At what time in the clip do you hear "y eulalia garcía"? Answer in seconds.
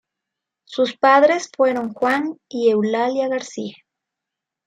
2.49-3.75